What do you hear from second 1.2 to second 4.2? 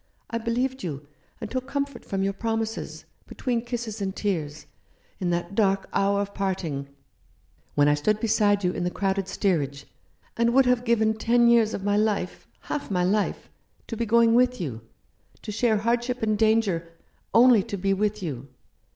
and took comfort from your promises, between kisses and